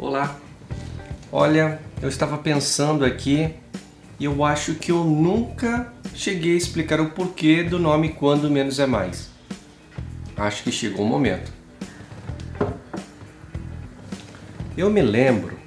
[0.00, 0.36] Olá.
[1.32, 3.52] Olha, eu estava pensando aqui
[4.20, 8.78] e eu acho que eu nunca cheguei a explicar o porquê do nome Quando Menos
[8.78, 9.28] é Mais.
[10.36, 11.52] Acho que chegou o momento.
[14.76, 15.58] Eu me lembro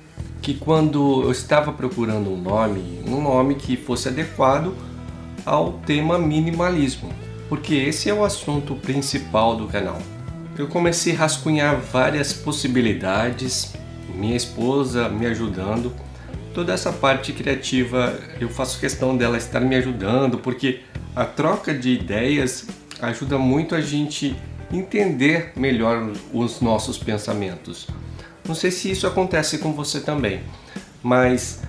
[0.41, 4.73] que quando eu estava procurando um nome, um nome que fosse adequado
[5.45, 7.11] ao tema minimalismo,
[7.50, 10.02] porque esse é o assunto principal do canal.
[10.57, 13.73] Eu comecei a rascunhar várias possibilidades,
[14.14, 15.94] minha esposa me ajudando.
[16.54, 20.82] Toda essa parte criativa eu faço questão dela estar me ajudando, porque
[21.16, 22.68] a troca de ideias
[23.02, 24.36] ajuda muito a gente
[24.72, 27.88] entender melhor os nossos pensamentos.
[28.48, 30.42] Não sei se isso acontece com você também,
[31.02, 31.62] mas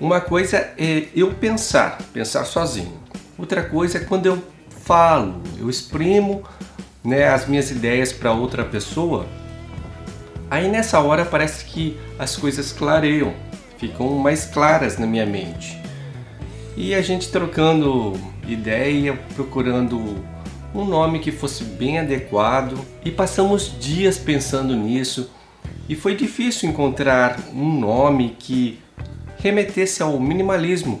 [0.00, 2.98] uma coisa é eu pensar, pensar sozinho.
[3.36, 4.42] Outra coisa é quando eu
[4.84, 6.42] falo, eu exprimo
[7.04, 9.26] né, as minhas ideias para outra pessoa.
[10.50, 13.34] Aí nessa hora parece que as coisas clareiam,
[13.76, 15.78] ficam mais claras na minha mente.
[16.76, 20.24] E a gente trocando ideia, procurando
[20.74, 25.30] um nome que fosse bem adequado e passamos dias pensando nisso
[25.88, 28.78] e foi difícil encontrar um nome que
[29.38, 31.00] remetesse ao minimalismo,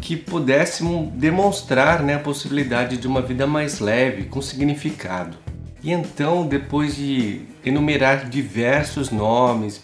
[0.00, 5.45] que pudesse demonstrar né, a possibilidade de uma vida mais leve, com significado.
[5.86, 9.80] E então, depois de enumerar diversos nomes,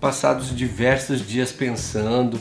[0.00, 2.40] passados diversos dias pensando,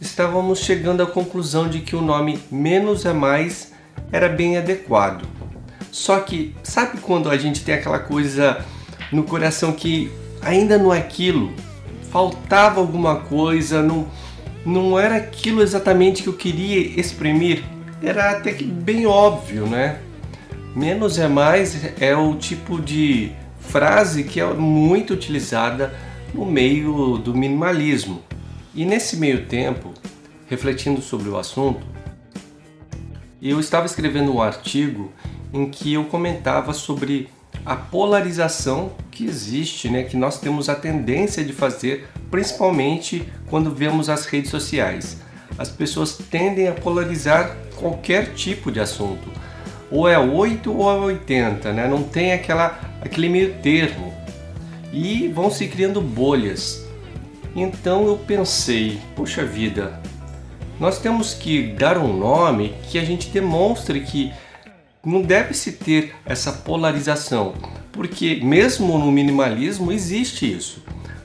[0.00, 3.72] estávamos chegando à conclusão de que o nome Menos é Mais
[4.12, 5.26] era bem adequado.
[5.90, 8.64] Só que, sabe quando a gente tem aquela coisa
[9.10, 10.08] no coração que
[10.40, 11.52] ainda não é aquilo,
[12.12, 14.06] faltava alguma coisa, não,
[14.64, 17.64] não era aquilo exatamente que eu queria exprimir,
[18.00, 19.98] era até que bem óbvio, né?
[20.74, 25.94] Menos é mais é o tipo de frase que é muito utilizada
[26.32, 28.22] no meio do minimalismo.
[28.74, 29.92] E nesse meio tempo,
[30.48, 31.86] refletindo sobre o assunto,
[33.40, 35.12] eu estava escrevendo um artigo
[35.52, 37.28] em que eu comentava sobre
[37.66, 44.08] a polarização que existe, né, que nós temos a tendência de fazer, principalmente quando vemos
[44.08, 45.18] as redes sociais.
[45.58, 49.41] As pessoas tendem a polarizar qualquer tipo de assunto.
[49.92, 51.86] Ou é 8 ou é 80, né?
[51.86, 54.12] Não tem aquela, aquele meio termo.
[54.92, 56.86] E vão se criando bolhas.
[57.54, 60.00] Então eu pensei, poxa vida,
[60.80, 64.32] nós temos que dar um nome que a gente demonstre que
[65.04, 67.54] não deve se ter essa polarização,
[67.92, 70.82] porque mesmo no minimalismo existe isso.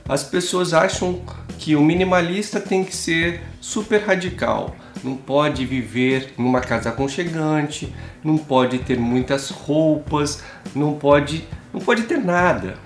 [0.08, 1.22] As pessoas acham
[1.58, 7.92] que o minimalista tem que ser super radical, não pode viver numa casa aconchegante,
[8.22, 10.42] não pode ter muitas roupas,
[10.74, 12.76] não pode, não pode ter nada,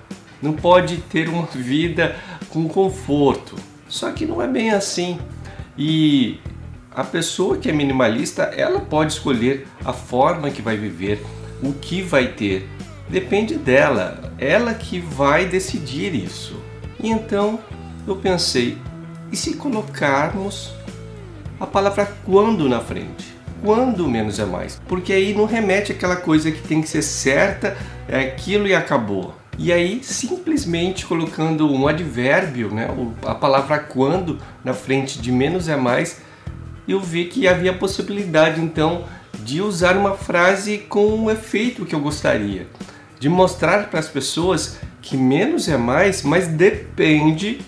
[0.41, 2.15] não pode ter uma vida
[2.49, 3.55] com conforto.
[3.87, 5.19] Só que não é bem assim.
[5.77, 6.39] E
[6.91, 11.23] a pessoa que é minimalista, ela pode escolher a forma que vai viver,
[11.61, 12.67] o que vai ter.
[13.09, 16.55] Depende dela, ela que vai decidir isso.
[17.01, 17.59] E então
[18.07, 18.77] eu pensei,
[19.31, 20.73] e se colocarmos
[21.59, 23.33] a palavra quando na frente?
[23.61, 24.81] Quando menos é mais?
[24.87, 27.77] Porque aí não remete aquela coisa que tem que ser certa,
[28.07, 29.33] é aquilo e acabou.
[29.57, 32.89] E aí, simplesmente colocando um advérbio, né,
[33.25, 36.21] a palavra quando na frente de menos é mais,
[36.87, 39.05] eu vi que havia possibilidade então
[39.43, 42.67] de usar uma frase com o efeito que eu gostaria,
[43.19, 47.61] de mostrar para as pessoas que menos é mais, mas depende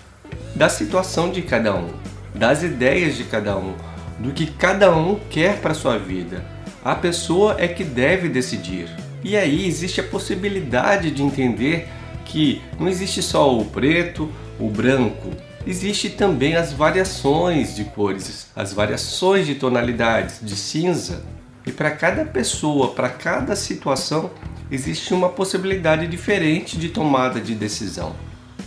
[0.54, 1.90] da situação de cada um,
[2.36, 3.74] das ideias de cada um,
[4.18, 6.44] do que cada um quer para sua vida.
[6.84, 8.88] A pessoa é que deve decidir.
[9.24, 11.88] E aí existe a possibilidade de entender
[12.24, 15.30] que não existe só o preto, o branco,
[15.66, 21.24] Existe também as variações de cores, as variações de tonalidades, de cinza.
[21.66, 24.30] E para cada pessoa, para cada situação,
[24.70, 28.14] existe uma possibilidade diferente de tomada de decisão.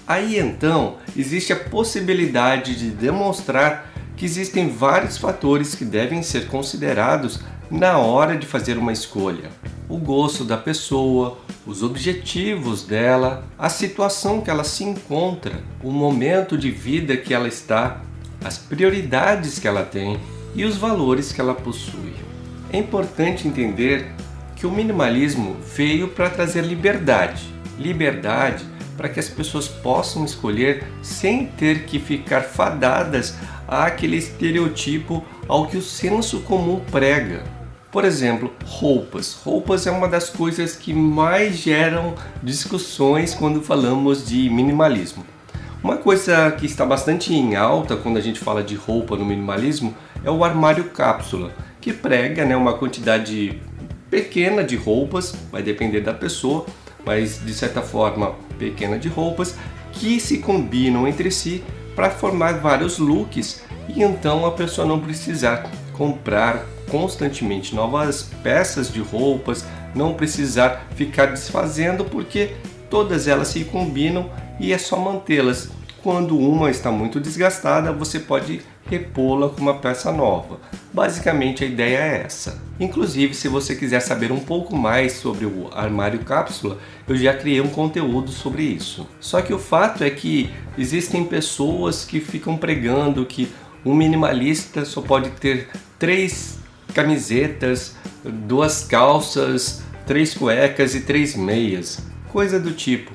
[0.09, 7.41] Aí então existe a possibilidade de demonstrar que existem vários fatores que devem ser considerados
[7.69, 9.51] na hora de fazer uma escolha:
[9.87, 16.57] o gosto da pessoa, os objetivos dela, a situação que ela se encontra, o momento
[16.57, 18.01] de vida que ela está,
[18.43, 20.19] as prioridades que ela tem
[20.55, 22.15] e os valores que ela possui.
[22.73, 24.11] É importante entender
[24.55, 27.43] que o minimalismo veio para trazer liberdade.
[27.77, 28.65] Liberdade
[28.99, 33.33] para que as pessoas possam escolher sem ter que ficar fadadas
[33.65, 37.45] àquele estereotipo ao que o senso comum prega.
[37.93, 39.39] Por exemplo, roupas.
[39.41, 42.13] Roupas é uma das coisas que mais geram
[42.43, 45.25] discussões quando falamos de minimalismo.
[45.81, 49.95] Uma coisa que está bastante em alta quando a gente fala de roupa no minimalismo
[50.25, 53.61] é o armário cápsula, que prega né, uma quantidade
[54.09, 56.65] pequena de roupas, vai depender da pessoa,
[57.09, 59.55] mas de certa forma pequena de roupas
[59.91, 61.63] que se combinam entre si
[61.95, 68.99] para formar vários looks e então a pessoa não precisar comprar constantemente novas peças de
[68.99, 69.65] roupas,
[69.95, 72.51] não precisar ficar desfazendo porque
[72.91, 74.29] todas elas se combinam
[74.59, 75.67] e é só mantê-las.
[76.03, 80.59] Quando uma está muito desgastada, você pode repô-la com uma peça nova.
[80.93, 82.59] Basicamente a ideia é essa.
[82.79, 86.77] Inclusive, se você quiser saber um pouco mais sobre o armário cápsula,
[87.07, 89.07] eu já criei um conteúdo sobre isso.
[89.19, 93.51] Só que o fato é que existem pessoas que ficam pregando que
[93.85, 96.59] um minimalista só pode ter três
[96.93, 101.99] camisetas, duas calças, três cuecas e três meias,
[102.31, 103.11] coisa do tipo.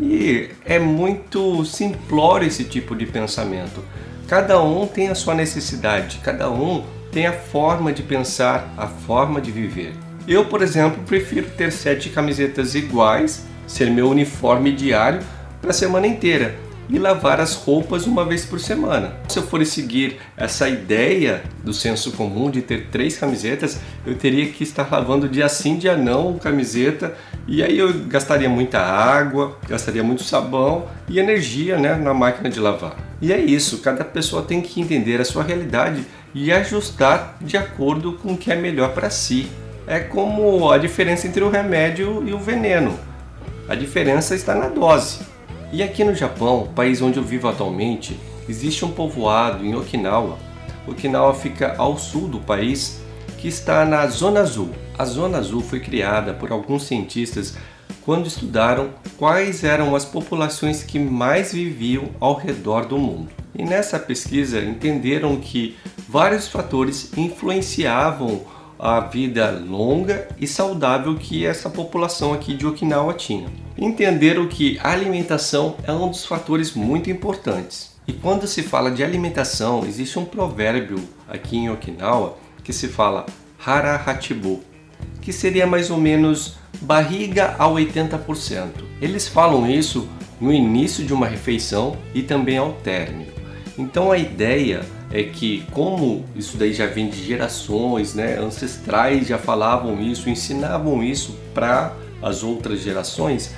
[0.00, 3.82] E é muito simplório esse tipo de pensamento.
[4.28, 9.40] Cada um tem a sua necessidade, cada um tem a forma de pensar, a forma
[9.40, 9.94] de viver.
[10.28, 15.20] Eu, por exemplo, prefiro ter sete camisetas iguais, ser meu uniforme diário
[15.62, 19.14] para a semana inteira e lavar as roupas uma vez por semana.
[19.28, 24.48] Se eu for seguir essa ideia do senso comum de ter três camisetas, eu teria
[24.48, 27.14] que estar lavando dia sim, dia não camiseta
[27.46, 32.60] e aí eu gastaria muita água, gastaria muito sabão e energia né, na máquina de
[32.60, 32.96] lavar.
[33.20, 38.12] E é isso, cada pessoa tem que entender a sua realidade e ajustar de acordo
[38.14, 39.50] com o que é melhor para si.
[39.86, 42.98] É como a diferença entre o remédio e o veneno.
[43.68, 45.20] A diferença está na dose.
[45.70, 48.18] E aqui no Japão, país onde eu vivo atualmente,
[48.48, 50.38] existe um povoado em Okinawa.
[50.86, 53.02] Okinawa fica ao sul do país,
[53.36, 54.70] que está na Zona Azul.
[54.98, 57.54] A Zona Azul foi criada por alguns cientistas
[58.02, 58.88] quando estudaram
[59.18, 63.28] quais eram as populações que mais viviam ao redor do mundo.
[63.54, 65.76] E nessa pesquisa entenderam que
[66.08, 68.40] vários fatores influenciavam
[68.78, 73.48] a vida longa e saudável que essa população aqui de Okinawa tinha.
[73.76, 77.96] Entenderam que a alimentação é um dos fatores muito importantes.
[78.06, 80.98] E quando se fala de alimentação, existe um provérbio
[81.28, 83.26] aqui em Okinawa que se fala
[83.64, 84.62] hara hachibu,
[85.20, 88.68] que seria mais ou menos barriga a 80%.
[89.00, 90.08] Eles falam isso
[90.40, 93.32] no início de uma refeição e também ao término.
[93.78, 99.38] Então a ideia é que como isso daí já vem de gerações, né, ancestrais já
[99.38, 103.54] falavam isso, ensinavam isso para as outras gerações,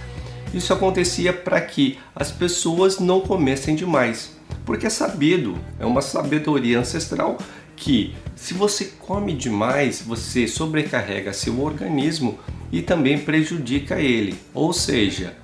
[0.52, 4.36] isso acontecia para que as pessoas não comessem demais,
[4.66, 7.38] porque é sabido, é uma sabedoria ancestral
[7.74, 12.38] que se você come demais, você sobrecarrega seu organismo
[12.70, 14.36] e também prejudica ele.
[14.52, 15.34] Ou seja,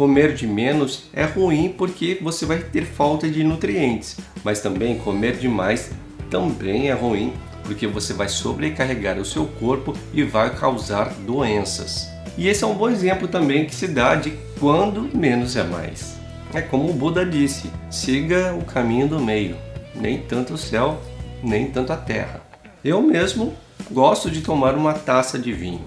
[0.00, 5.36] Comer de menos é ruim porque você vai ter falta de nutrientes, mas também comer
[5.36, 5.90] demais
[6.30, 12.08] também é ruim porque você vai sobrecarregar o seu corpo e vai causar doenças.
[12.38, 16.16] E esse é um bom exemplo também que se dá de quando menos é mais.
[16.54, 19.54] É como o Buda disse: siga o caminho do meio,
[19.94, 20.98] nem tanto o céu,
[21.42, 22.40] nem tanto a terra.
[22.82, 23.52] Eu mesmo
[23.90, 25.84] gosto de tomar uma taça de vinho.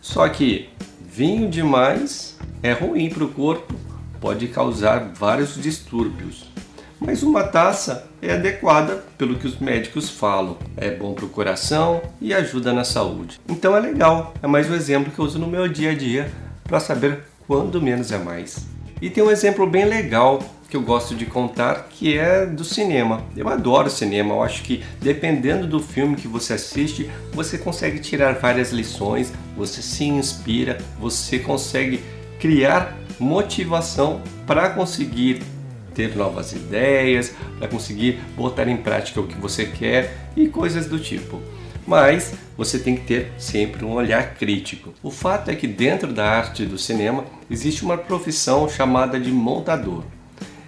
[0.00, 0.68] Só que
[1.14, 3.72] vinho demais é ruim para o corpo,
[4.20, 6.50] pode causar vários distúrbios.
[6.98, 10.56] Mas uma taça é adequada pelo que os médicos falam.
[10.76, 13.38] É bom para o coração e ajuda na saúde.
[13.48, 16.32] Então é legal, é mais um exemplo que eu uso no meu dia a dia
[16.64, 18.73] para saber quando menos é mais.
[19.00, 23.22] E tem um exemplo bem legal que eu gosto de contar, que é do cinema.
[23.36, 28.34] Eu adoro cinema, eu acho que dependendo do filme que você assiste, você consegue tirar
[28.34, 32.02] várias lições, você se inspira, você consegue
[32.40, 35.42] criar motivação para conseguir
[35.94, 40.98] ter novas ideias, para conseguir botar em prática o que você quer e coisas do
[40.98, 41.40] tipo.
[41.86, 44.94] Mas você tem que ter sempre um olhar crítico.
[45.02, 50.04] O fato é que dentro da arte do cinema existe uma profissão chamada de montador.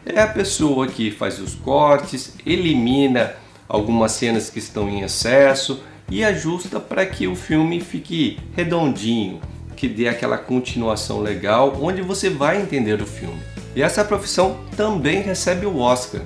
[0.04, 3.34] É a pessoa que faz os cortes, elimina
[3.68, 9.40] algumas cenas que estão em excesso e ajusta para que o filme fique redondinho,
[9.76, 13.40] que dê aquela continuação legal, onde você vai entender o filme.
[13.74, 16.22] E essa profissão também recebe o Oscar.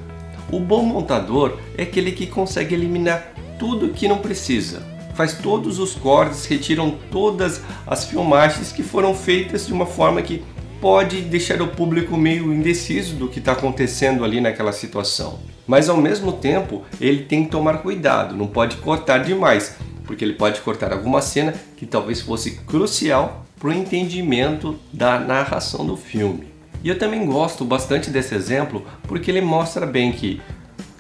[0.53, 4.83] O bom montador é aquele que consegue eliminar tudo que não precisa.
[5.21, 10.43] Faz todos os cortes, retiram todas as filmagens que foram feitas de uma forma que
[10.81, 15.39] pode deixar o público meio indeciso do que está acontecendo ali naquela situação.
[15.67, 20.33] Mas ao mesmo tempo, ele tem que tomar cuidado, não pode cortar demais, porque ele
[20.33, 26.47] pode cortar alguma cena que talvez fosse crucial para o entendimento da narração do filme.
[26.83, 30.41] E eu também gosto bastante desse exemplo porque ele mostra bem que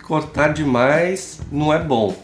[0.06, 2.14] cortar demais não é bom,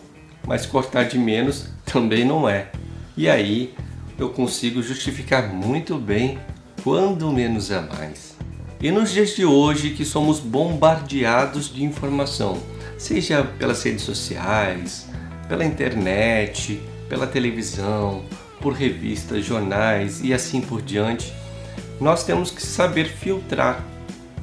[0.47, 2.69] mas cortar de menos também não é.
[3.17, 3.75] E aí
[4.19, 6.39] eu consigo justificar muito bem
[6.83, 8.37] quando menos é mais.
[8.81, 12.59] E nos dias de hoje que somos bombardeados de informação,
[12.99, 15.09] seja pelas redes sociais,
[15.49, 18.25] pela internet, pela televisão,
[18.61, 21.33] por revistas, jornais e assim por diante,
[22.01, 23.83] nós temos que saber filtrar.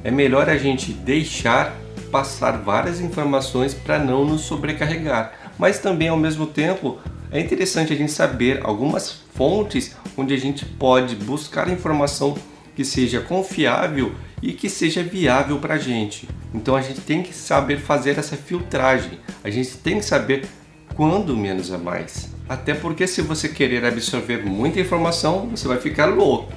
[0.02, 1.76] É melhor a gente deixar
[2.10, 6.98] passar várias informações para não nos sobrecarregar, mas também ao mesmo tempo
[7.34, 12.36] é interessante a gente saber algumas fontes onde a gente pode buscar informação
[12.76, 16.28] que seja confiável e que seja viável para a gente.
[16.54, 20.46] Então a gente tem que saber fazer essa filtragem, a gente tem que saber
[20.94, 22.32] quando menos é mais.
[22.48, 26.52] Até porque se você querer absorver muita informação, você vai ficar louco.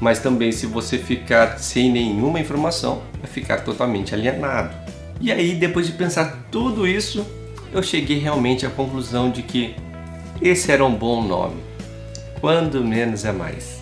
[0.00, 4.74] Mas também se você ficar sem nenhuma informação, vai ficar totalmente alienado.
[5.20, 7.26] E aí, depois de pensar tudo isso,
[7.72, 9.74] eu cheguei realmente à conclusão de que
[10.40, 11.62] esse era um bom nome.
[12.40, 13.80] Quando menos é mais.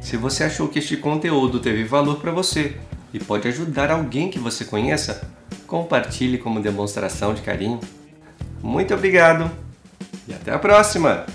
[0.00, 2.76] Se você achou que este conteúdo teve valor para você
[3.12, 5.30] e pode ajudar alguém que você conheça,
[5.66, 7.80] compartilhe como demonstração de carinho.
[8.62, 9.50] Muito obrigado!
[10.26, 11.26] E até a próxima!